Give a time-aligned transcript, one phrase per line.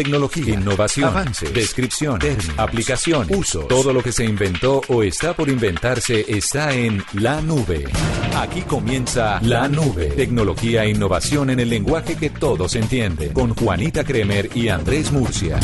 [0.00, 3.60] Tecnología, innovación, avances, descripción, términos, aplicación, uso.
[3.66, 7.84] Todo lo que se inventó o está por inventarse está en la nube.
[8.34, 10.06] Aquí comienza La Nube.
[10.06, 13.34] Tecnología e innovación en el lenguaje que todos entienden.
[13.34, 15.60] Con Juanita Kremer y Andrés Murcia.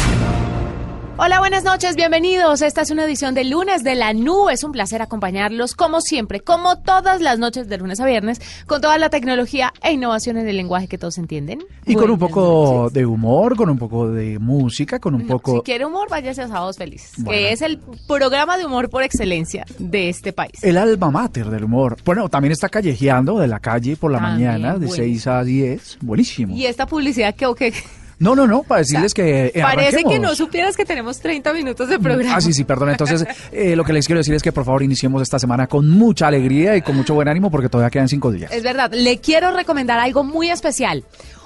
[1.19, 2.61] Hola, buenas noches, bienvenidos.
[2.61, 4.52] Esta es una edición de lunes de la nube.
[4.52, 8.83] Es un placer acompañarlos como siempre, como todas las noches de lunes a viernes, con
[8.83, 11.65] toda la tecnología e innovación en el lenguaje que todos entienden.
[11.87, 15.56] Y con un poco de humor, con un poco de música, con un poco...
[15.56, 19.64] Si quiere humor, váyase a Sábados Felices, que es el programa de humor por excelencia
[19.78, 20.62] de este país.
[20.62, 21.97] El alma mater del humor.
[22.05, 25.98] Bueno, también está callejeando de la calle por la mañana, de 6 a 10.
[26.03, 26.55] Buenísimo.
[26.55, 27.47] Y esta publicidad que...
[27.55, 27.73] que
[28.19, 29.53] no, no, no, para decirles que.
[29.55, 32.36] Eh, parece que no supieras que tenemos 30 minutos de programa.
[32.36, 32.91] Ah, sí, sí, perdón.
[32.91, 35.91] Entonces, eh, lo que les quiero decir es que por favor iniciemos esta semana con
[35.91, 38.50] mucha alegría y con mucho buen ánimo porque todavía quedan cinco días.
[38.53, 38.91] Es verdad.
[38.92, 41.05] Le quiero recomendar algo muy especial.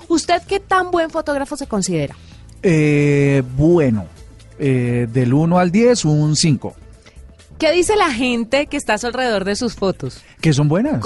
[0.09, 2.15] ¿Usted qué tan buen fotógrafo se considera?
[2.63, 4.07] Eh, bueno,
[4.59, 6.75] eh, del 1 al 10, un 5.
[7.59, 10.23] ¿Qué dice la gente que está alrededor de sus fotos?
[10.41, 11.01] Que son buenas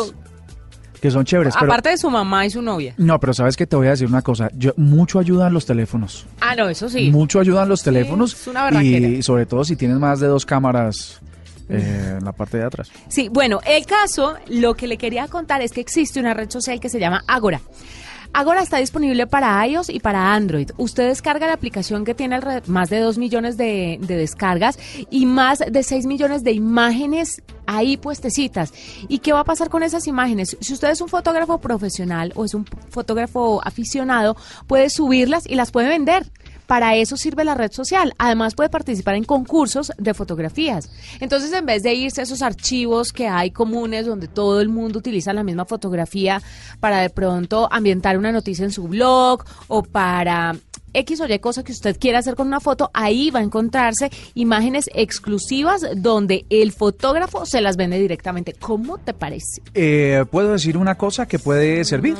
[1.05, 1.55] que son chéveres.
[1.55, 2.95] Aparte de su mamá y su novia.
[2.97, 4.49] No, pero sabes que te voy a decir una cosa.
[4.55, 6.25] Yo, mucho ayudan los teléfonos.
[6.41, 7.11] Ah, no, eso sí.
[7.11, 8.33] Mucho ayudan los teléfonos.
[8.33, 11.21] es una y sobre todo si tienes más de dos cámaras.
[11.69, 12.91] Eh, en la parte de atrás.
[13.09, 16.81] Sí, bueno, el caso, lo que le quería contar es que existe una red social
[16.81, 17.61] que se llama Agora.
[18.37, 20.73] Agora está disponible para iOS y para Android.
[20.77, 24.77] Usted descarga la aplicación que tiene más de 2 millones de, descargas
[25.09, 28.75] y más de 6 millones de imágenes ahí puestecitas.
[29.07, 30.57] ¿Y qué va a pasar con esas imágenes?
[30.61, 34.37] Si usted es un fotógrafo profesional o es un fotógrafo aficionado,
[34.67, 36.29] puede subirlas y las puede vender.
[36.67, 38.15] Para eso sirve la red social.
[38.19, 40.91] Además puede participar en concursos de fotografías.
[41.21, 44.99] Entonces, en vez de irse a esos archivos que hay comunes donde todo el mundo
[44.99, 46.43] utiliza la misma fotografía
[46.81, 50.55] para de pronto ambientar una noticia en su blog o para
[50.95, 54.11] X o Y cosa que usted quiera hacer con una foto, ahí va a encontrarse
[54.35, 58.55] imágenes exclusivas donde el fotógrafo se las vende directamente.
[58.55, 59.61] ¿Cómo te parece?
[59.75, 62.17] Eh, ¿Puedo decir una cosa que puede servir?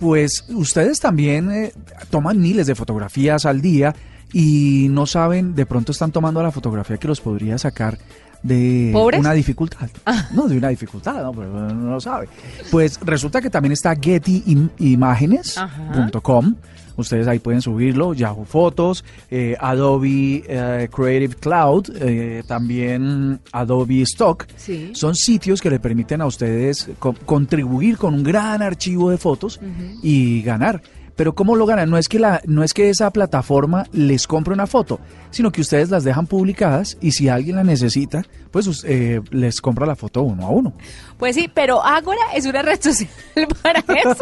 [0.00, 1.72] Pues ustedes también eh,
[2.10, 3.94] toman miles de fotografías al día
[4.32, 7.98] y no saben, de pronto están tomando la fotografía que los podría sacar
[8.42, 9.88] de una dificultad.
[10.06, 10.28] Ah.
[10.32, 12.26] No, de una dificultad, no, pero no lo sabe.
[12.70, 16.54] Pues resulta que también está gettyimagenes.com.
[17.00, 24.46] Ustedes ahí pueden subirlo, Yahoo Fotos, eh, Adobe eh, Creative Cloud, eh, también Adobe Stock.
[24.92, 26.88] Son sitios que le permiten a ustedes
[27.26, 29.60] contribuir con un gran archivo de fotos
[30.02, 30.82] y ganar.
[31.20, 31.90] Pero ¿cómo lo ganan?
[31.90, 35.00] No es que la, no es que esa plataforma les compre una foto,
[35.30, 39.84] sino que ustedes las dejan publicadas y si alguien la necesita, pues eh, les compra
[39.84, 40.72] la foto uno a uno.
[41.18, 43.10] Pues sí, pero Ágora es una red social
[43.62, 44.16] para eso.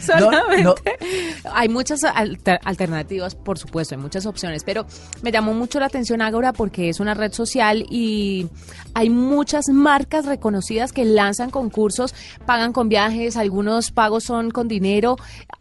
[0.04, 0.96] Solamente
[1.52, 4.84] hay muchas alternativas, por supuesto, hay muchas opciones, pero
[5.22, 8.48] me llamó mucho la atención Ágora porque es una red social y
[8.94, 12.16] hay muchas marcas reconocidas que lanzan concursos,
[12.46, 15.16] pagan con viajes, algunos pagos son con dinero,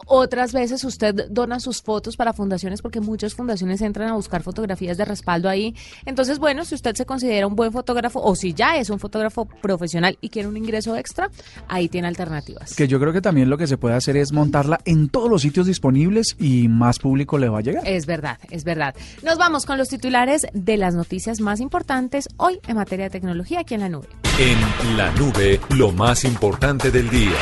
[0.08, 4.98] otras veces usted dona sus fotos para fundaciones porque muchas fundaciones entran a buscar fotografías
[4.98, 5.76] de respaldo ahí.
[6.06, 9.46] Entonces, bueno, si usted se considera un buen fotógrafo o si ya es un fotógrafo
[9.46, 11.30] profesional y quiere un ingreso extra,
[11.68, 12.74] ahí tiene alternativas.
[12.74, 15.44] Que yo creo que también lo que se puede hacer es montarla en todos los
[15.44, 17.88] sitios disponibles y más público le va a llegar.
[17.88, 18.96] Es verdad, es verdad.
[19.22, 23.60] Nos vamos con los titulares de las noticias más importantes hoy en materia de tecnología
[23.60, 24.08] aquí en la nube.
[24.40, 27.36] En la nube, lo más importante del día.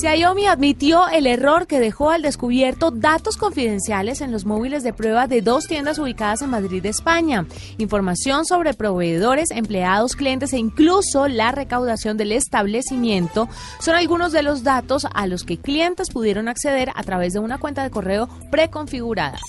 [0.00, 5.26] Xiaomi admitió el error que dejó al descubierto datos confidenciales en los móviles de prueba
[5.26, 7.46] de dos tiendas ubicadas en Madrid, España.
[7.78, 13.48] Información sobre proveedores, empleados, clientes e incluso la recaudación del establecimiento
[13.80, 17.58] son algunos de los datos a los que clientes pudieron acceder a través de una
[17.58, 19.40] cuenta de correo preconfigurada.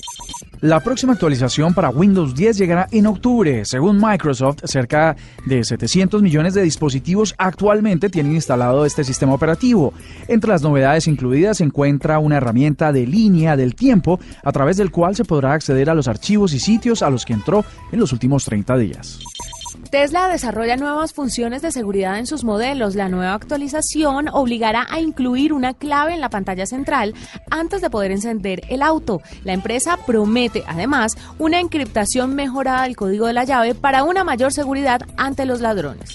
[0.62, 3.64] La próxima actualización para Windows 10 llegará en octubre.
[3.64, 5.16] Según Microsoft, cerca
[5.46, 9.94] de 700 millones de dispositivos actualmente tienen instalado este sistema operativo.
[10.28, 14.92] Entre las novedades incluidas se encuentra una herramienta de línea del tiempo a través del
[14.92, 17.64] cual se podrá acceder a los archivos y sitios a los que entró
[17.94, 19.20] en los últimos 30 días.
[19.90, 22.94] Tesla desarrolla nuevas funciones de seguridad en sus modelos.
[22.94, 27.16] La nueva actualización obligará a incluir una clave en la pantalla central
[27.50, 29.22] antes de poder encender el auto.
[29.44, 34.54] La empresa promete además una encriptación mejorada del código de la llave para una mayor
[34.54, 36.12] seguridad ante los ladrones.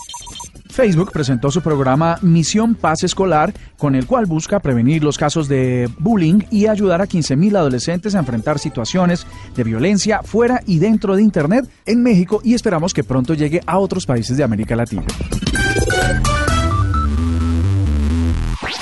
[0.74, 5.88] Facebook presentó su programa Misión Paz Escolar, con el cual busca prevenir los casos de
[6.00, 9.24] bullying y ayudar a 15.000 adolescentes a enfrentar situaciones
[9.54, 13.78] de violencia fuera y dentro de Internet en México y esperamos que pronto llegue a
[13.78, 15.04] otros países de América Latina.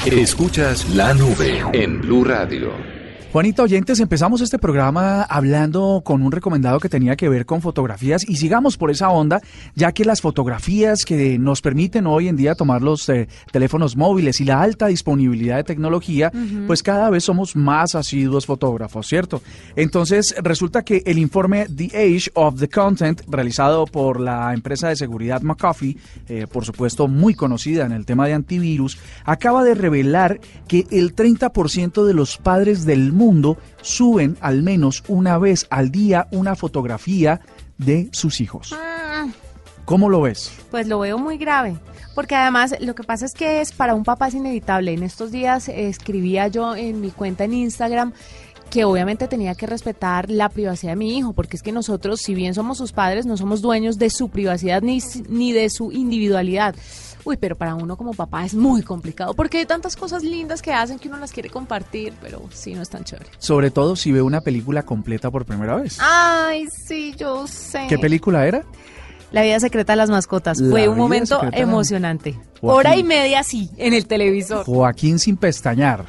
[0.06, 2.91] Escuchas la nube en Blue Radio.
[3.32, 8.29] Juanita Oyentes, empezamos este programa hablando con un recomendado que tenía que ver con fotografías
[8.29, 9.40] y sigamos por esa onda,
[9.75, 14.43] ya que las fotografías que nos permiten hoy en día tomar los eh, teléfonos móviles
[14.43, 16.31] y la alta disponibilidad de tecnología,
[16.67, 19.40] pues cada vez somos más asiduos fotógrafos, ¿cierto?
[19.76, 24.96] Entonces resulta que el informe The Age of the Content, realizado por la empresa de
[24.96, 25.96] seguridad McAfee,
[26.29, 30.38] eh, por supuesto muy conocida en el tema de antivirus, acaba de revelar
[30.69, 35.92] que el 30% de los padres del mundo mundo suben al menos una vez al
[35.92, 37.40] día una fotografía
[37.78, 38.74] de sus hijos.
[38.76, 39.28] Ah.
[39.84, 40.52] ¿Cómo lo ves?
[40.70, 41.76] Pues lo veo muy grave,
[42.14, 44.92] porque además lo que pasa es que es para un papá es inevitable.
[44.92, 48.12] En estos días escribía yo en mi cuenta en Instagram
[48.70, 52.34] que obviamente tenía que respetar la privacidad de mi hijo, porque es que nosotros, si
[52.34, 56.74] bien somos sus padres, no somos dueños de su privacidad ni, ni de su individualidad.
[57.24, 60.72] Uy, pero para uno como papá es muy complicado porque hay tantas cosas lindas que
[60.72, 63.30] hacen que uno las quiere compartir, pero sí no es tan chévere.
[63.38, 65.98] Sobre todo si ve una película completa por primera vez.
[66.00, 67.86] Ay, sí, yo sé.
[67.88, 68.64] ¿Qué película era?
[69.30, 70.58] La vida secreta de las mascotas.
[70.58, 72.38] Fue un momento emocionante.
[72.60, 74.64] Hora y media sí, en el televisor.
[74.64, 76.04] Joaquín sin pestañar.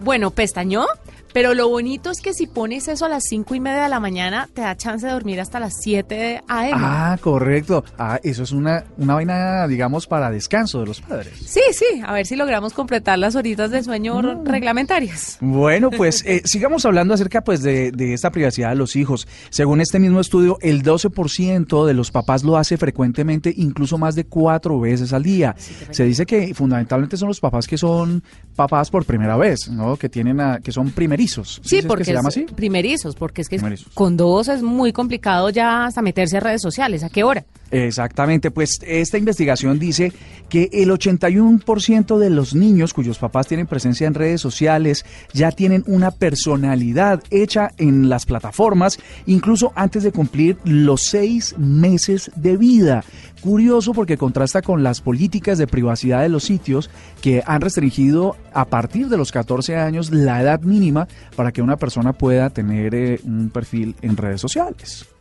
[0.00, 0.86] Bueno, pestañó,
[1.32, 4.00] pero lo bonito es que si pones eso a las cinco y media de la
[4.00, 6.72] mañana, te da chance de dormir hasta las 7 a.m.
[6.74, 7.84] Ah, correcto.
[7.98, 11.32] Ah, eso es una, una vaina, digamos, para descanso de los padres.
[11.46, 12.02] Sí, sí.
[12.04, 14.46] A ver si logramos completar las horitas de sueño mm.
[14.46, 15.38] reglamentarias.
[15.40, 19.26] Bueno, pues eh, sigamos hablando acerca pues de, de, esta privacidad de los hijos.
[19.50, 24.24] Según este mismo estudio, el 12% de los papás lo hace frecuentemente, incluso más de
[24.24, 25.54] cuatro veces al día.
[25.90, 28.22] Se dice que fundamentalmente son los papás que son
[28.54, 29.96] papás por primera vez, ¿no?
[29.96, 32.46] Que tienen a, que son primerizos Sí, porque se llama así?
[32.54, 33.60] primerizos, porque es que
[33.94, 37.02] con dos es muy complicado ya hasta meterse a redes sociales.
[37.02, 37.44] ¿A qué hora?
[37.70, 40.12] Exactamente, pues esta investigación dice
[40.50, 45.82] que el 81% de los niños cuyos papás tienen presencia en redes sociales ya tienen
[45.86, 53.04] una personalidad hecha en las plataformas, incluso antes de cumplir los seis meses de vida.
[53.42, 56.90] Curioso porque contrasta con las políticas de privacidad de los sitios
[57.20, 61.76] que han restringido a partir de los 14 años la edad mínima para que una
[61.76, 65.11] persona pueda tener eh, un perfil en redes sociales.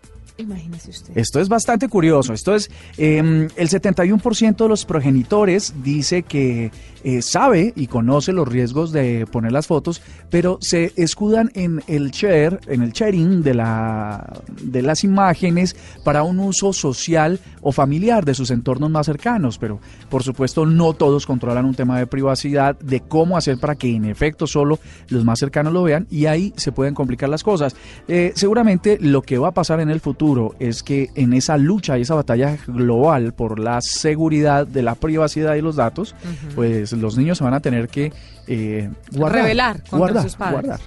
[0.87, 1.17] Usted.
[1.17, 2.33] Esto es bastante curioso.
[2.33, 6.71] Esto es, em, el 71% de los progenitores dice que
[7.03, 12.11] eh, sabe y conoce los riesgos de poner las fotos, pero se escudan en el
[12.11, 18.23] share, en el sharing de, la, de las imágenes para un uso social o familiar
[18.23, 19.57] de sus entornos más cercanos.
[19.57, 19.79] Pero,
[20.09, 24.05] por supuesto, no todos controlan un tema de privacidad, de cómo hacer para que en
[24.05, 24.79] efecto solo
[25.09, 27.75] los más cercanos lo vean y ahí se pueden complicar las cosas.
[28.07, 31.97] Eh, seguramente lo que va a pasar en el futuro es que en esa lucha
[31.97, 36.15] y esa batalla global por la seguridad de la privacidad y los datos,
[36.55, 38.13] pues los niños se van a tener que
[38.47, 40.79] eh, guardar, revelar guardar, sus padres.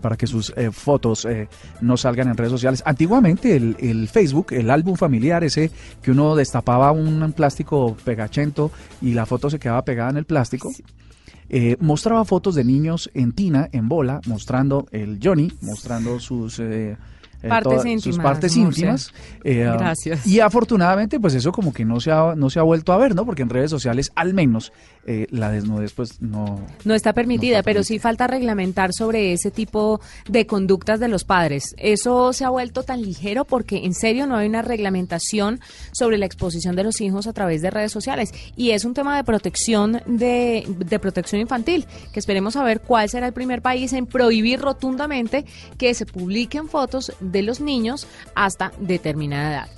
[0.00, 1.48] para que sus eh, fotos eh,
[1.80, 2.82] no salgan en redes sociales.
[2.86, 5.70] Antiguamente el, Facebook, el álbum familiar ese
[6.02, 8.70] que uno destapaba un plástico pegachento
[9.02, 10.72] y la foto se quedaba pegada en el plástico.
[11.80, 16.96] mostraba fotos de niños en tina, en bola, mostrando el Johnny, mostrando sus eh,
[17.48, 19.12] partes íntimas, sus partes íntimas.
[19.42, 20.26] Eh, Gracias.
[20.26, 23.14] Y afortunadamente, pues eso como que no se ha, no se ha vuelto a ver,
[23.14, 23.24] ¿no?
[23.26, 24.72] Porque en redes sociales, al menos,
[25.06, 26.60] eh, la desnudez, pues no.
[26.84, 31.74] No está permitida, pero sí falta reglamentar sobre ese tipo de conductas de los padres.
[31.78, 35.60] Eso se ha vuelto tan ligero porque en serio no hay una reglamentación
[35.92, 38.32] sobre la exposición de los hijos a través de redes sociales.
[38.56, 43.08] Y es un tema de protección de, de protección infantil, que esperemos a ver cuál
[43.08, 45.44] será el primer país en prohibir rotundamente
[45.76, 49.68] que se publiquen fotos de los niños hasta determinada edad.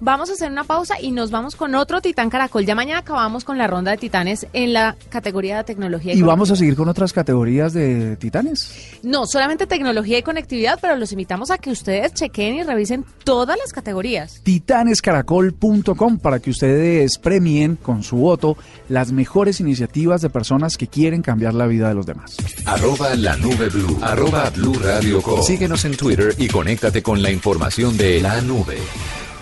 [0.00, 2.66] Vamos a hacer una pausa y nos vamos con otro Titán Caracol.
[2.66, 6.14] Ya mañana acabamos con la ronda de titanes en la categoría de tecnología.
[6.14, 8.98] Y, vamos a seguir con otras categorías de titanes.
[9.02, 13.56] No, solamente tecnología y conectividad, pero los invitamos a que ustedes chequen y revisen todas
[13.58, 14.40] las categorías.
[14.42, 18.56] Titanescaracol.com para que ustedes premien con su voto
[18.88, 22.36] las mejores iniciativas de personas que quieren cambiar la vida de los demás.
[22.66, 23.98] Arroba la nube blue.
[24.02, 28.78] Arroba blue radio Síguenos en Twitter y conéctate con la información de la nube.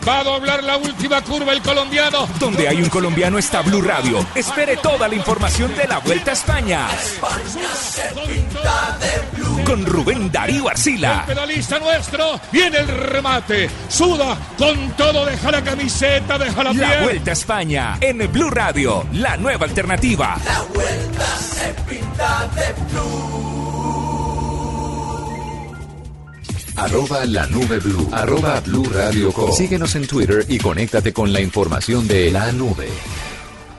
[0.06, 2.28] Va a doblar la última curva el colombiano.
[2.38, 4.24] Donde hay un colombiano está Blue Radio.
[4.34, 6.88] Espere toda la información de la Vuelta a España.
[9.64, 11.24] Con Rubén Darío Arcila.
[11.26, 13.70] El pedalista nuestro viene el remate.
[13.88, 16.82] Suda con todo, deja la camiseta, deja la piel.
[16.82, 20.36] La Vuelta a España en Blue Radio, la nueva alternativa.
[20.44, 23.53] La vuelta se pinta de blue.
[26.76, 28.08] Arroba la nube blue.
[28.12, 29.52] Arroba blue radio com.
[29.52, 32.88] Síguenos en Twitter y conéctate con la información de la nube.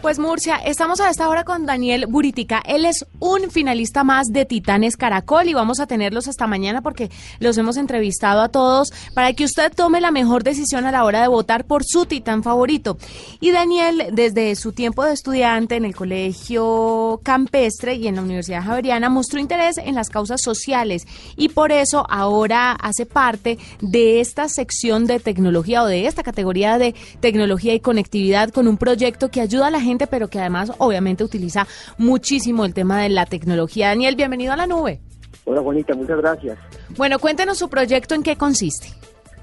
[0.06, 2.62] Pues Murcia, estamos a esta hora con Daniel Buritica.
[2.64, 7.10] Él es un finalista más de Titanes Caracol y vamos a tenerlos hasta mañana porque
[7.40, 11.24] los hemos entrevistado a todos para que usted tome la mejor decisión a la hora
[11.24, 13.00] de votar por su titán favorito.
[13.40, 18.64] Y Daniel, desde su tiempo de estudiante en el Colegio Campestre y en la Universidad
[18.64, 24.50] Javeriana, mostró interés en las causas sociales y por eso ahora hace parte de esta
[24.50, 29.42] sección de tecnología o de esta categoría de tecnología y conectividad con un proyecto que
[29.42, 33.88] ayuda a la gente pero que además obviamente utiliza muchísimo el tema de la tecnología.
[33.88, 35.00] Daniel, bienvenido a la nube.
[35.46, 36.58] Hola Juanita, muchas gracias.
[36.98, 38.90] Bueno, cuéntenos su proyecto, ¿en qué consiste?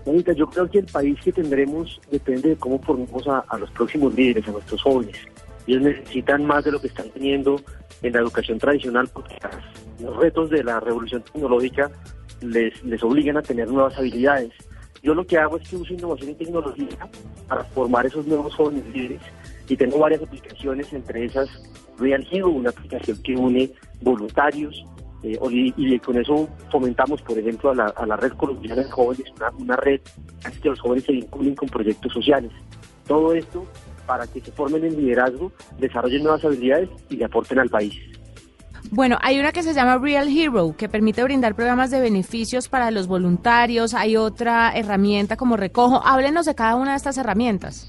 [0.04, 3.70] Juanita, yo creo que el país que tendremos depende de cómo formemos a, a los
[3.70, 5.16] próximos líderes, a nuestros jóvenes.
[5.66, 7.60] Ellos necesitan más de lo que están teniendo
[8.02, 9.36] en la educación tradicional porque
[10.00, 11.90] los retos de la revolución tecnológica
[12.40, 14.50] les, les obligan a tener nuevas habilidades.
[15.02, 17.08] Yo lo que hago es que uso innovación y tecnología
[17.48, 19.20] para formar esos nuevos jóvenes líderes
[19.72, 21.48] y tengo varias aplicaciones, entre esas
[21.98, 23.70] Real Hero, una aplicación que une
[24.02, 24.84] voluntarios
[25.22, 29.24] eh, y, con eso fomentamos, por ejemplo, a la, a la red colombiana de jóvenes,
[29.36, 30.00] una, una red
[30.44, 32.50] hace que los jóvenes se vinculen con proyectos sociales.
[33.06, 33.66] Todo esto
[34.06, 37.94] para que se formen en liderazgo, desarrollen nuevas habilidades y le aporten al país.
[38.90, 42.90] Bueno, hay una que se llama Real Hero, que permite brindar programas de beneficios para
[42.90, 43.94] los voluntarios.
[43.94, 46.02] Hay otra herramienta como Recojo.
[46.04, 47.88] Háblenos de cada una de estas herramientas.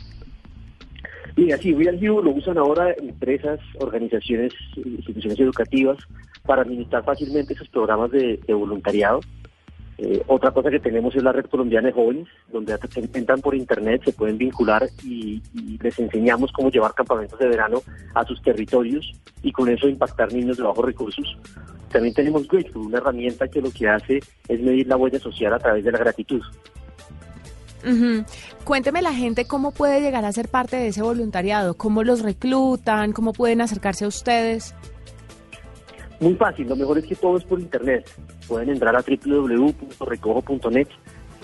[1.36, 5.98] Y así, Real Hero lo usan ahora empresas, organizaciones, instituciones educativas
[6.46, 9.20] para administrar fácilmente esos programas de, voluntariado.
[9.98, 12.78] Eh, otra cosa que tenemos es la red colombiana de jóvenes, donde
[13.14, 17.82] entran por internet, se pueden vincular y, y, les enseñamos cómo llevar campamentos de verano
[18.16, 19.12] a sus territorios
[19.44, 21.38] y con eso impactar niños de bajos recursos.
[21.90, 25.60] También tenemos Grateful, una herramienta que lo que hace es medir la huella social a
[25.60, 26.42] través de la gratitud.
[27.86, 28.24] Uh.
[28.64, 33.12] Cuénteme la gente cómo puede llegar a ser parte de ese voluntariado, cómo los reclutan,
[33.12, 34.74] cómo pueden acercarse a ustedes.
[36.20, 38.10] Muy fácil, lo mejor es que todo es por internet.
[38.48, 40.88] Pueden entrar a www.recojo.net,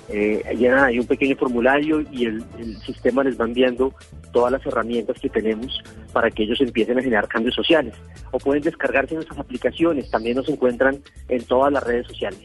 [0.07, 3.93] eh, llenan ahí un pequeño formulario y el, el, sistema les va enviando
[4.31, 7.93] todas las herramientas que tenemos para que ellos empiecen a generar cambios sociales.
[8.31, 12.39] O pueden descargarse nuestras aplicaciones, también nos encuentran en todas las redes sociales.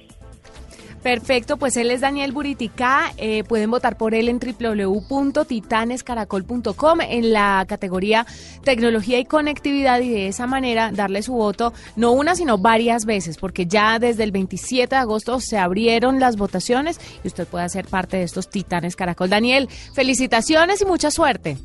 [1.04, 3.12] Perfecto, pues él es Daniel Buritica.
[3.18, 8.25] Eh, pueden votar por él en www.titanescaracol.com en la categoría
[8.62, 13.37] tecnología y conectividad y de esa manera darle su voto no una sino varias veces
[13.37, 17.87] porque ya desde el 27 de agosto se abrieron las votaciones y usted puede ser
[17.87, 19.28] parte de estos Titanes Caracol.
[19.28, 21.58] Daniel, felicitaciones y mucha suerte.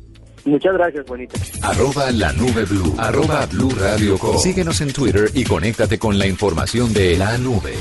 [0.44, 1.40] Muchas gracias, bonita.
[1.62, 2.94] Arroba la nube blue.
[2.98, 4.36] Arroba blue radio com.
[4.36, 7.72] Síguenos en Twitter y conéctate con la información de la nube.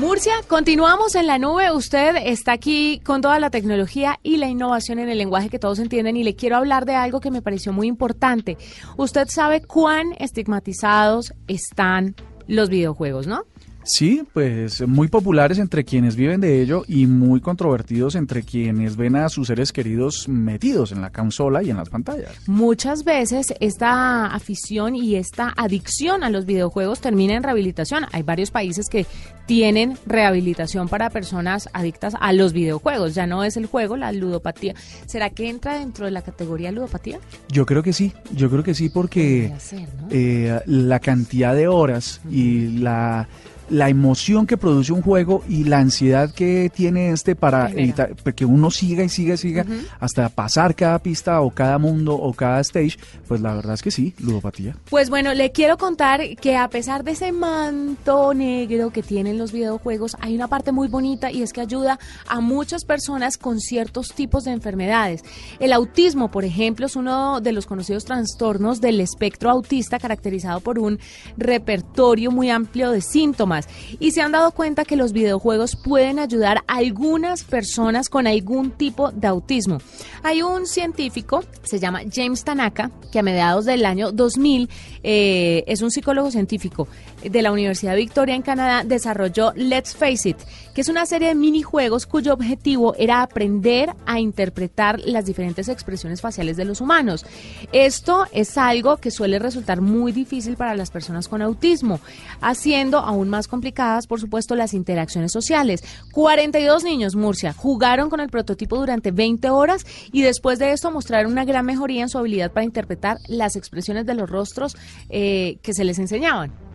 [0.00, 1.70] Murcia, continuamos en la nube.
[1.72, 5.78] Usted está aquí con toda la tecnología y la innovación en el lenguaje que todos
[5.78, 8.56] entienden y le quiero hablar de algo que me pareció muy importante.
[8.96, 12.14] Usted sabe cuán estigmatizados están
[12.46, 13.44] los videojuegos, ¿no?
[13.82, 19.16] Sí, pues muy populares entre quienes viven de ello y muy controvertidos entre quienes ven
[19.16, 22.30] a sus seres queridos metidos en la consola y en las pantallas.
[22.46, 28.06] Muchas veces esta afición y esta adicción a los videojuegos termina en rehabilitación.
[28.12, 29.06] Hay varios países que
[29.46, 33.14] tienen rehabilitación para personas adictas a los videojuegos.
[33.14, 34.74] Ya no es el juego, la ludopatía.
[35.06, 37.18] ¿Será que entra dentro de la categoría ludopatía?
[37.48, 40.08] Yo creo que sí, yo creo que sí porque ser, ¿no?
[40.10, 42.32] eh, la cantidad de horas uh -huh.
[42.32, 43.28] y la
[43.70, 48.44] la emoción que produce un juego y la ansiedad que tiene este para evitar que
[48.44, 49.86] uno siga y siga y siga uh -huh.
[50.00, 52.98] hasta pasar cada pista o cada mundo o cada stage,
[53.28, 54.76] pues la verdad es que sí, ludopatía.
[54.90, 59.52] Pues bueno, le quiero contar que a pesar de ese manto negro que tienen los
[59.52, 64.08] videojuegos, hay una parte muy bonita y es que ayuda a muchas personas con ciertos
[64.14, 65.22] tipos de enfermedades.
[65.60, 70.78] El autismo, por ejemplo, es uno de los conocidos trastornos del espectro autista caracterizado por
[70.78, 70.98] un
[71.36, 73.59] repertorio muy amplio de síntomas
[73.98, 78.70] y se han dado cuenta que los videojuegos pueden ayudar a algunas personas con algún
[78.70, 79.78] tipo de autismo.
[80.22, 84.68] Hay un científico, se llama James Tanaka, que a mediados del año 2000
[85.02, 86.88] eh, es un psicólogo científico.
[87.22, 90.38] de la Universidad Victoria en Canadá desarrolló Let's Face It,
[90.74, 96.20] que es una serie de minijuegos cuyo objetivo era aprender a interpretar las diferentes expresiones
[96.20, 97.26] faciales de los humanos.
[97.72, 102.00] Esto es algo que suele resultar muy difícil para las personas con autismo,
[102.40, 105.82] haciendo aún más complicadas, por supuesto, las interacciones sociales.
[106.12, 111.32] 42 niños, Murcia, jugaron con el prototipo durante 20 horas y después de esto mostraron
[111.32, 114.76] una gran mejoría en su habilidad para interpretar las expresiones de los rostros
[115.10, 116.69] eh, que se les enseñaban.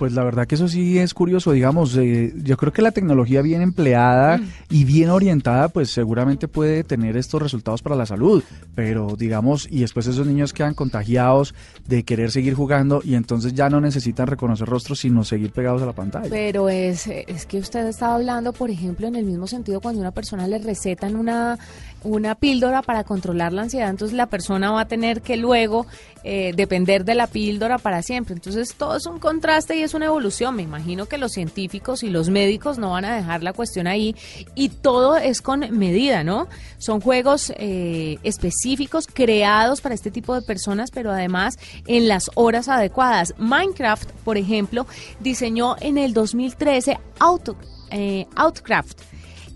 [0.00, 3.42] Pues la verdad que eso sí es curioso, digamos, eh, yo creo que la tecnología
[3.42, 4.48] bien empleada mm.
[4.70, 8.42] y bien orientada, pues seguramente puede tener estos resultados para la salud,
[8.74, 11.54] pero digamos, y después esos niños quedan contagiados
[11.86, 15.86] de querer seguir jugando y entonces ya no necesitan reconocer rostros, sino seguir pegados a
[15.86, 16.30] la pantalla.
[16.30, 20.12] Pero es, es que usted estaba hablando, por ejemplo, en el mismo sentido cuando una
[20.12, 21.58] persona le recetan una
[22.02, 25.86] una píldora para controlar la ansiedad, entonces la persona va a tener que luego
[26.22, 28.34] eh, depender de la píldora para siempre.
[28.34, 30.56] Entonces todo es un contraste y es una evolución.
[30.56, 34.14] Me imagino que los científicos y los médicos no van a dejar la cuestión ahí
[34.54, 36.48] y todo es con medida, ¿no?
[36.78, 42.68] Son juegos eh, específicos creados para este tipo de personas, pero además en las horas
[42.68, 43.34] adecuadas.
[43.38, 44.86] Minecraft, por ejemplo,
[45.20, 47.56] diseñó en el 2013 Auto,
[47.90, 49.00] eh, Outcraft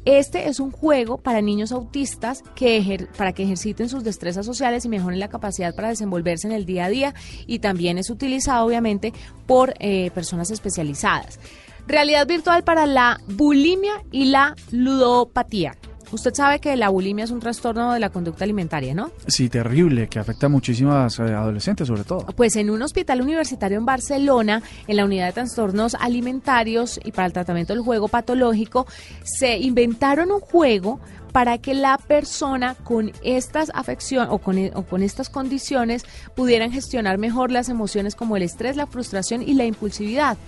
[0.04, 4.88] este es un juego para niños autistas que para que ejerciten sus destrezas sociales y
[4.88, 7.14] mejoren la capacidad para desenvolverse en el día a día
[7.46, 9.12] y también es utilizado obviamente
[9.46, 11.40] por eh, personas especializadas.
[11.86, 15.76] Realidad virtual para la bulimia y la ludopatía.
[16.14, 19.10] Usted sabe que la bulimia es un trastorno de la conducta alimentaria, ¿no?
[19.26, 22.24] Sí, terrible, que afecta a muchísimas eh, adolescentes sobre todo.
[22.36, 27.26] Pues en un hospital universitario en Barcelona, en la unidad de trastornos alimentarios y para
[27.26, 28.86] el tratamiento del juego patológico,
[29.24, 31.00] se inventaron un juego
[31.32, 36.04] para que la persona con estas afecciones o con, o con estas condiciones
[36.36, 40.38] pudieran gestionar mejor las emociones como el estrés, la frustración y la impulsividad.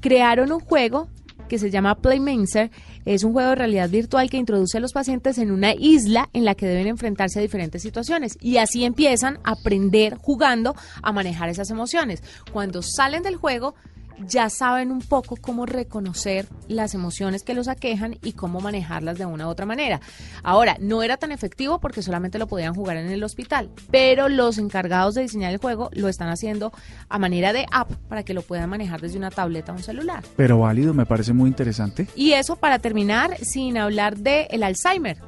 [0.00, 1.08] Crearon un juego
[1.48, 2.70] que se llama Playmaster.
[3.04, 6.44] Es un juego de realidad virtual que introduce a los pacientes en una isla en
[6.44, 11.48] la que deben enfrentarse a diferentes situaciones y así empiezan a aprender jugando a manejar
[11.48, 12.22] esas emociones.
[12.52, 13.74] Cuando salen del juego
[14.26, 19.26] ya saben un poco cómo reconocer las emociones que los aquejan y cómo manejarlas de
[19.26, 20.00] una u otra manera.
[20.42, 24.58] Ahora, no era tan efectivo porque solamente lo podían jugar en el hospital, pero los
[24.58, 26.72] encargados de diseñar el juego lo están haciendo
[27.08, 30.22] a manera de app para que lo puedan manejar desde una tableta o un celular.
[30.36, 32.08] Pero válido, me parece muy interesante.
[32.14, 35.18] Y eso para terminar, sin hablar del el Alzheimer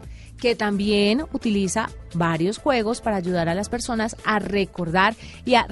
[0.40, 5.66] que también utiliza varios juegos para ayudar a las personas a recordar y a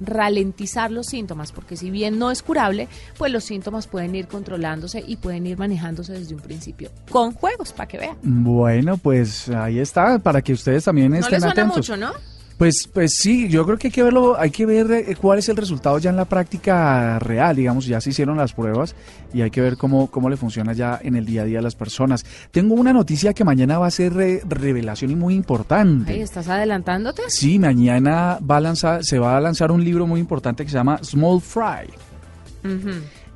[0.00, 2.88] ralentizar los síntomas, porque si bien no es curable,
[3.18, 7.72] pues los síntomas pueden ir controlándose y pueden ir manejándose desde un principio con juegos,
[7.72, 8.16] para que vean.
[8.22, 12.12] Bueno, pues ahí está, para que ustedes también estén no le suena mucho, ¿no?
[12.58, 15.48] Pues, pues sí, yo creo que hay que verlo, hay que ver eh, cuál es
[15.50, 18.94] el resultado ya en la práctica real, digamos, ya se hicieron las pruebas
[19.34, 21.62] y hay que ver cómo, cómo le funciona ya en el día a día a
[21.62, 22.24] las personas.
[22.50, 26.18] Tengo una noticia que mañana va a ser revelación y muy importante.
[26.18, 27.22] ¿Estás adelantándote?
[27.28, 30.78] Sí, mañana va a lanzar, se va a lanzar un libro muy importante que se
[30.78, 31.90] llama Small Fry.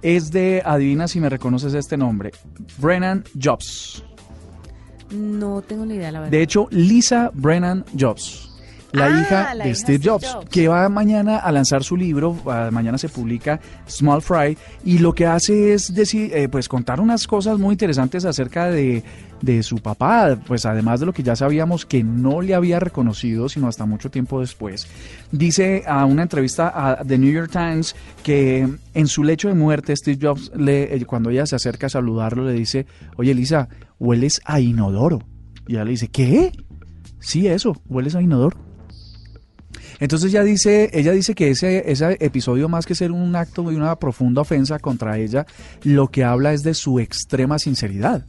[0.00, 2.33] Es de, adivina si me reconoces este nombre,
[2.78, 4.02] Brennan Jobs.
[5.11, 6.33] No tengo ni idea, la verdad.
[6.33, 8.49] De hecho, Lisa Brennan Jobs
[8.92, 12.37] la ah, hija de Steve Jobs, que va mañana a lanzar su libro,
[12.70, 17.26] mañana se publica Small Fry, y lo que hace es decir, eh, pues contar unas
[17.26, 19.03] cosas muy interesantes acerca de,
[19.42, 23.48] de su papá, pues además de lo que ya sabíamos que no le había reconocido,
[23.48, 24.87] sino hasta mucho tiempo después.
[25.31, 29.96] Dice a una entrevista a The New York Times que en su lecho de muerte
[29.96, 34.40] Steve Jobs, le, eh, cuando ella se acerca a saludarlo, le dice, oye Lisa, hueles
[34.44, 35.20] a inodoro.
[35.66, 36.53] Y ella le dice, ¿qué?
[37.20, 38.69] Sí, eso, hueles a inodoro.
[40.00, 43.76] Entonces ella dice, ella dice que ese, ese episodio más que ser un acto y
[43.76, 45.46] una profunda ofensa contra ella,
[45.84, 48.24] lo que habla es de su extrema sinceridad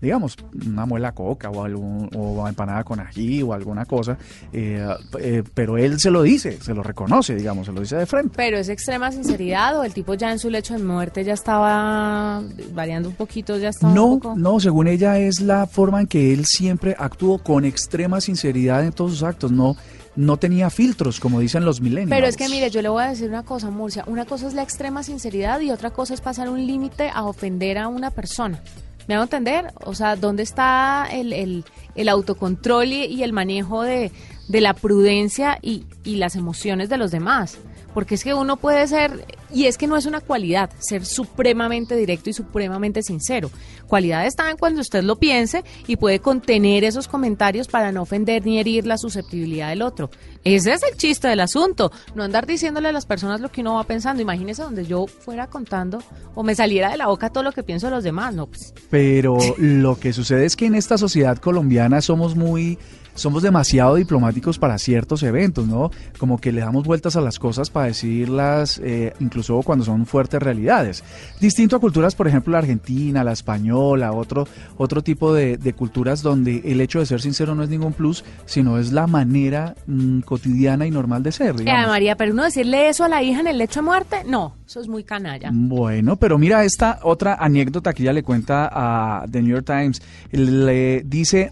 [0.00, 4.16] digamos, una muela coca o, algún, o empanada con ají o alguna cosa,
[4.52, 4.86] eh,
[5.18, 8.32] eh, pero él se lo dice, se lo reconoce, digamos, se lo dice de frente.
[8.36, 12.42] Pero es extrema sinceridad o el tipo ya en su lecho de muerte ya estaba
[12.72, 13.92] variando un poquito, ya estaba...
[13.92, 14.36] No, un poco...
[14.36, 18.92] no, según ella es la forma en que él siempre actuó con extrema sinceridad en
[18.92, 19.76] todos sus actos, no
[20.16, 22.10] no tenía filtros, como dicen los milenios.
[22.10, 24.04] Pero es que mire, yo le voy a decir una cosa, Murcia.
[24.06, 27.78] Una cosa es la extrema sinceridad y otra cosa es pasar un límite a ofender
[27.78, 28.60] a una persona.
[29.06, 29.72] ¿Me hago entender?
[29.84, 34.12] O sea, ¿dónde está el, el, autocontrol y, el manejo de,
[34.48, 37.58] de la prudencia y, y las emociones de los demás?
[37.92, 41.96] Porque es que uno puede ser Y es que no es una cualidad ser supremamente
[41.96, 43.50] directo y supremamente sincero.
[43.86, 48.44] Cualidad está en cuando usted lo piense y puede contener esos comentarios para no ofender
[48.44, 50.10] ni herir la susceptibilidad del otro.
[50.44, 51.90] Ese es el chiste del asunto.
[52.14, 54.22] No andar diciéndole a las personas lo que uno va pensando.
[54.22, 56.02] Imagínese donde yo fuera contando
[56.34, 58.34] o me saliera de la boca todo lo que pienso de los demás.
[58.34, 58.72] No, pues.
[58.88, 62.78] Pero lo que sucede es que en esta sociedad colombiana somos muy
[63.14, 65.90] somos demasiado diplomáticos para ciertos eventos, ¿no?
[66.18, 70.40] Como que le damos vueltas a las cosas para decirlas, eh, incluso cuando son fuertes
[70.40, 71.02] realidades.
[71.40, 76.62] Distinto a culturas, por ejemplo, la argentina, la española, otro, otro tipo de, culturas donde
[76.64, 80.86] el hecho de ser sincero no es ningún plus, sino es la manera mm, cotidiana
[80.86, 81.56] y normal de ser.
[81.56, 81.88] Digamos.
[81.88, 84.80] María, pero uno decirle eso a la hija en el lecho de muerte, no, eso
[84.80, 85.50] es muy canalla.
[85.52, 90.02] Bueno, pero mira esta otra anécdota que ella le cuenta a The New York Times.
[90.30, 91.50] Le dice,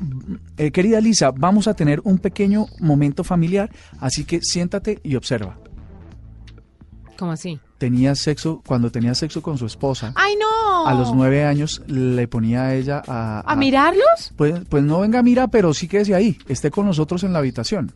[0.57, 3.70] eh, querida Lisa, vamos a tener un pequeño momento familiar,
[4.01, 5.57] así que siéntate y observa.
[7.16, 7.59] ¿Cómo así?
[7.79, 10.12] Tenía sexo, cuando tenía sexo con su esposa.
[10.17, 10.87] ¡Ay, no!
[10.87, 13.41] A los nueve años le ponía a ella a...
[13.51, 14.33] ¿A, mirarlos?
[14.37, 17.38] Pues, pues no venga, mira, pero sí que decía ahí, esté con nosotros en la
[17.38, 17.93] habitación.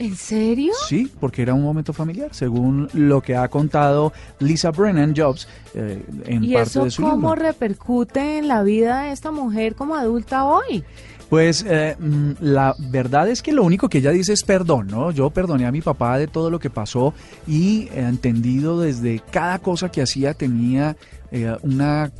[0.00, 0.72] ¿En serio?
[0.88, 6.02] Sí, porque era un momento familiar, según lo que ha contado Lisa Brennan Jobs eh,
[6.24, 10.84] en parte de su cómo repercute en la vida de esta mujer como adulta hoy?
[11.30, 15.12] Pues eh, mm, la verdad es que lo único que ella dice es perdón, ¿no?
[15.12, 17.14] Yo perdoné a mi papá de todo lo que pasó
[17.46, 20.96] y he entendido desde cada cosa que hacía tenía
[21.30, 22.10] eh, una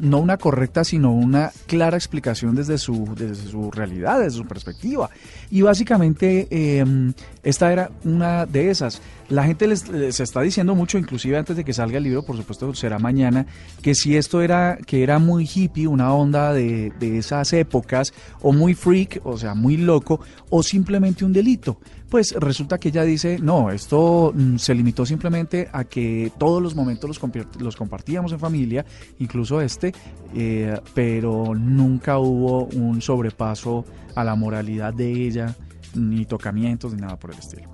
[0.00, 5.10] no una correcta, sino una clara explicación desde su, desde su realidad, desde su perspectiva.
[5.50, 9.02] Y básicamente em, esta era una de esas.
[9.28, 9.88] La gente les,
[10.20, 13.46] está diciendo mucho, inclusive antes de que salga el libro, por supuesto será mañana,
[13.82, 18.52] que si esto era, que era muy hippie, una onda de, de esas épocas, o
[18.52, 21.78] muy freak, o sea, muy loco, o simplemente un delito
[22.10, 26.74] pues resulta que ella dice, no, esto mm, se limitó simplemente a que todos los
[26.74, 27.20] momentos
[27.58, 28.84] los, compartíamos en familia,
[29.20, 29.94] incluso este,
[30.34, 33.84] eh, pero nunca hubo un sobrepaso
[34.16, 35.54] a la moralidad de ella,
[35.94, 37.68] ni tocamientos, ni nada por el estilo.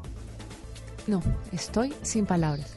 [1.07, 1.23] No,
[1.53, 2.75] estoy sin palabras.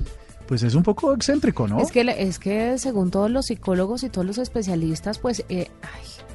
[0.47, 1.79] Pues es un poco excéntrico, ¿no?
[1.79, 5.67] Es que, es que según todos los psicólogos y todos los especialistas, pues eh,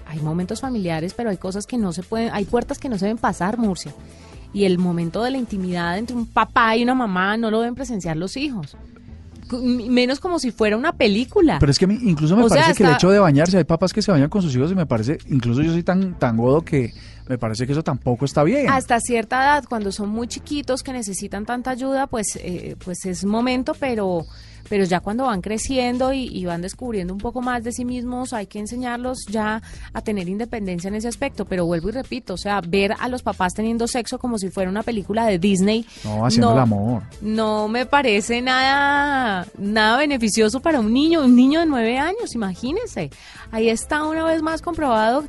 [0.06, 3.06] hay momentos familiares, pero hay cosas que no se pueden, hay puertas que no se
[3.06, 3.92] deben pasar, Murcia
[4.54, 7.74] y el momento de la intimidad entre un papá y una mamá no lo deben
[7.74, 8.76] presenciar los hijos
[9.60, 11.58] menos como si fuera una película.
[11.58, 14.10] Pero es que incluso me parece que el hecho de bañarse, hay papás que se
[14.10, 16.92] bañan con sus hijos y me parece, incluso yo soy tan, tan godo que
[17.28, 18.68] me parece que eso tampoco está bien.
[18.68, 23.24] Hasta cierta edad, cuando son muy chiquitos que necesitan tanta ayuda, pues, eh, pues es
[23.24, 24.26] momento, pero
[24.68, 28.46] pero ya cuando van creciendo y, van descubriendo un poco más de sí mismos, hay
[28.46, 31.44] que enseñarlos ya a tener independencia en ese aspecto.
[31.44, 34.70] Pero vuelvo y repito, o sea, ver a los papás teniendo sexo como si fuera
[34.70, 35.86] una película de Disney.
[36.04, 37.02] No, haciendo el amor.
[37.20, 43.10] No me parece nada, nada beneficioso para un niño, un niño de nueve años, imagínense.
[43.50, 45.24] Ahí está una vez más comprobado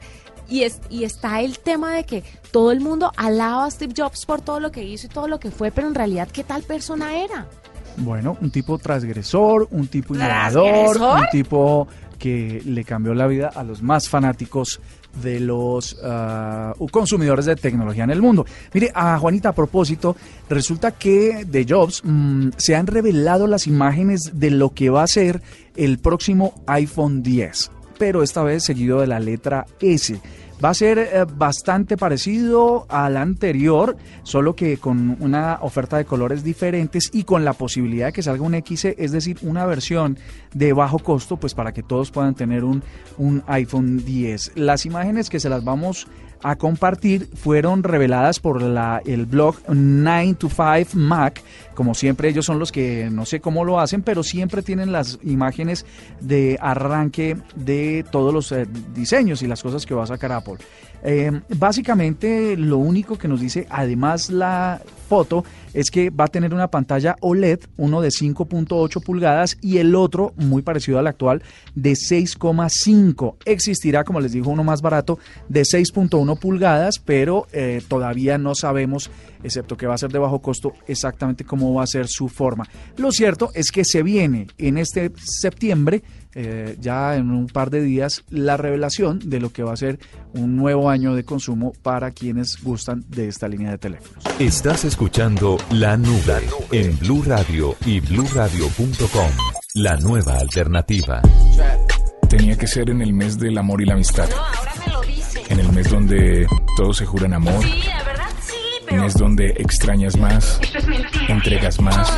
[0.47, 4.25] y, es, y está el tema de que todo el mundo alaba a Steve Jobs
[4.25, 6.63] por todo lo que hizo y todo lo que fue, pero en realidad, ¿qué tal
[6.63, 7.47] persona era?
[7.97, 13.63] Bueno, un tipo transgresor, un tipo innovador, un tipo que le cambió la vida a
[13.63, 14.79] los más fanáticos
[15.21, 18.45] de los ah, consumidores de tecnología en el mundo.
[18.73, 20.15] Mire, a Juanita, a propósito,
[20.49, 25.07] resulta que de Jobs mm, se han revelado las imágenes de lo que va a
[25.07, 25.41] ser
[25.75, 30.19] el próximo iPhone 10, pero esta vez seguido de la letra S.
[30.65, 36.43] Va a ser eh, bastante parecido al anterior, solo que con una oferta de colores
[36.43, 40.17] diferentes y con la posibilidad de que salga un XC, es decir, una versión
[40.55, 42.81] de bajo costo, pues para que todos puedan tener un,
[43.19, 44.53] un iPhone 10.
[44.55, 50.35] Las imágenes que se las vamos a compartir fueron reveladas por la, el blog 9
[50.35, 51.41] to 5 Mac.
[51.73, 55.17] Como siempre, ellos son los que no sé cómo lo hacen, pero siempre tienen las
[55.23, 55.87] imágenes
[56.21, 60.57] de arranque de todos los eh, diseños y las cosas que va a sacar Apple.
[61.03, 66.53] Eh, básicamente, lo único que nos dice, además la foto, es que va a tener
[66.53, 71.43] una pantalla OLED, uno de 5.8 pulgadas y el otro, muy parecido al actual,
[71.75, 73.35] de 6,5.
[73.45, 79.11] Existirá, como les digo, uno más barato de 6.1 pulgadas, pero eh, todavía no sabemos,
[79.43, 82.67] excepto que va a ser de bajo costo, exactamente cómo va a ser su forma.
[82.97, 86.03] Lo cierto es que se viene en este septiembre
[86.35, 89.99] eh, ya en un par de días la revelación de lo que va a ser
[90.33, 94.23] un nuevo año de consumo para quienes gustan de esta línea de teléfonos.
[94.37, 99.31] Estás escuchando La Nube, en Blue Radio y bluradio.com,
[99.75, 101.21] la nueva alternativa.
[102.29, 104.27] Tenía que ser en el mes del amor y la amistad.
[105.47, 107.63] En el mes donde todos se juran amor.
[107.63, 110.59] Sí, verdad, sí, Mes donde extrañas más,
[111.29, 112.11] entregas más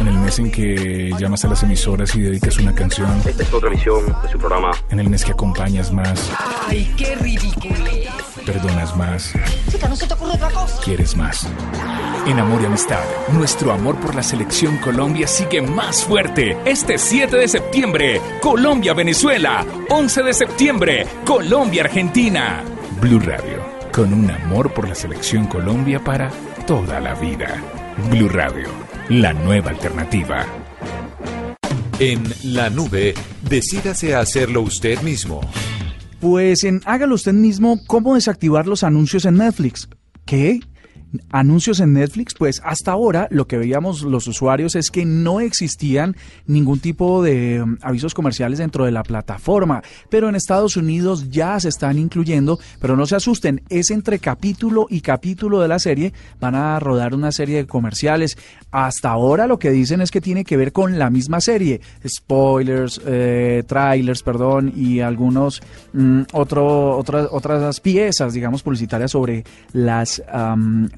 [0.00, 3.10] En el mes en que llamas a las emisoras y dedicas una canción.
[3.24, 4.70] Esta es otra emisión de su programa.
[4.90, 6.30] En el mes que acompañas más.
[6.68, 7.74] ¡Ay, qué ridículo!
[8.44, 9.32] Perdonas más.
[9.70, 10.80] Chica, ¿no se te ocurre otra cosa?
[10.84, 11.48] Quieres más.
[12.26, 16.56] En Amor y Amistad, nuestro amor por la selección Colombia sigue más fuerte.
[16.64, 19.64] Este 7 de septiembre, Colombia-Venezuela.
[19.88, 22.62] 11 de septiembre, Colombia-Argentina.
[23.00, 26.30] Blue Radio, con un amor por la selección Colombia para
[26.66, 27.62] toda la vida.
[28.10, 28.68] Blue Radio,
[29.08, 30.44] la nueva alternativa.
[31.98, 33.14] En la nube,
[33.48, 35.40] decídase a hacerlo usted mismo.
[36.20, 39.88] Pues en hágalo usted mismo, ¿cómo desactivar los anuncios en Netflix?
[40.24, 40.60] ¿Qué?
[41.30, 46.16] Anuncios en Netflix, pues hasta ahora lo que veíamos los usuarios es que no existían
[46.46, 51.58] ningún tipo de um, avisos comerciales dentro de la plataforma, pero en Estados Unidos ya
[51.60, 56.12] se están incluyendo, pero no se asusten, es entre capítulo y capítulo de la serie,
[56.40, 58.36] van a rodar una serie de comerciales.
[58.70, 63.00] Hasta ahora lo que dicen es que tiene que ver con la misma serie, spoilers,
[63.06, 70.22] eh, trailers, perdón, y algunos mm, otras, otras piezas, digamos, publicitarias sobre las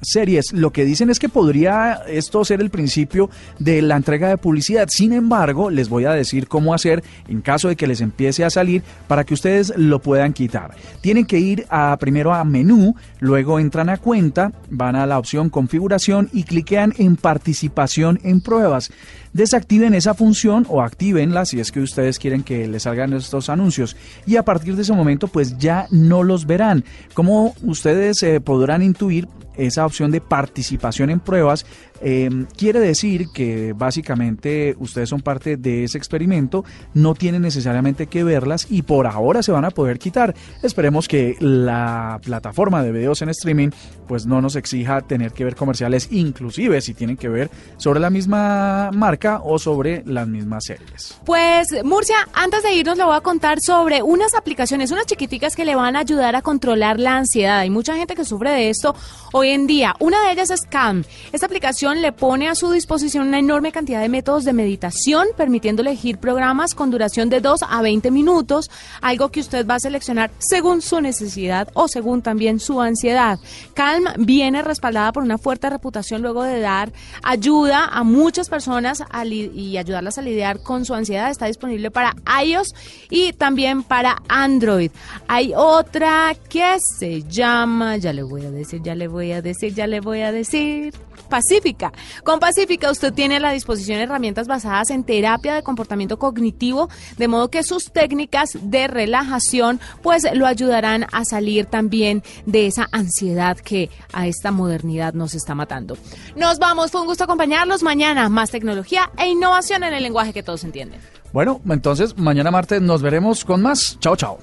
[0.01, 0.53] series.
[0.53, 4.87] Lo que dicen es que podría esto ser el principio de la entrega de publicidad.
[4.89, 8.49] Sin embargo, les voy a decir cómo hacer en caso de que les empiece a
[8.49, 10.75] salir para que ustedes lo puedan quitar.
[11.01, 15.49] Tienen que ir a, primero a menú, luego entran a cuenta, van a la opción
[15.49, 18.91] configuración y cliquean en participación en pruebas
[19.33, 23.95] desactiven esa función o actívenla si es que ustedes quieren que les salgan estos anuncios
[24.25, 26.83] y a partir de ese momento pues ya no los verán.
[27.13, 29.27] Como ustedes eh, podrán intuir,
[29.59, 31.65] esa opción de participación en pruebas
[32.01, 38.23] eh, quiere decir que básicamente ustedes son parte de ese experimento, no tienen necesariamente que
[38.23, 40.35] verlas y por ahora se van a poder quitar.
[40.63, 43.69] Esperemos que la plataforma de videos en streaming
[44.07, 48.09] pues no nos exija tener que ver comerciales, inclusive si tienen que ver sobre la
[48.09, 51.19] misma marca o sobre las mismas series.
[51.25, 55.65] Pues Murcia, antes de irnos le voy a contar sobre unas aplicaciones, unas chiquiticas que
[55.65, 57.59] le van a ayudar a controlar la ansiedad.
[57.59, 58.95] Hay mucha gente que sufre de esto
[59.31, 59.95] hoy en día.
[59.99, 61.03] Una de ellas es Calm.
[61.31, 65.81] Esta aplicación le pone a su disposición una enorme cantidad de métodos de meditación, permitiendo
[65.81, 68.69] elegir programas con duración de 2 a 20 minutos,
[69.01, 73.39] algo que usted va a seleccionar según su necesidad o según también su ansiedad.
[73.73, 76.91] Calm viene respaldada por una fuerte reputación luego de dar
[77.23, 81.29] ayuda a muchas personas y ayudarlas a lidiar con su ansiedad.
[81.29, 82.73] Está disponible para iOS
[83.09, 84.91] y también para Android.
[85.27, 89.73] Hay otra que se llama, ya le voy a decir, ya le voy a decir,
[89.73, 90.93] ya le voy a decir.
[92.23, 97.27] Con Pacífica usted tiene a la disposición herramientas basadas en terapia de comportamiento cognitivo, de
[97.27, 103.57] modo que sus técnicas de relajación pues lo ayudarán a salir también de esa ansiedad
[103.57, 105.97] que a esta modernidad nos está matando.
[106.35, 110.43] Nos vamos, fue un gusto acompañarlos mañana, más tecnología e innovación en el lenguaje que
[110.43, 110.99] todos entienden.
[111.31, 113.97] Bueno, entonces mañana martes nos veremos con más.
[113.99, 114.39] Chao, chao.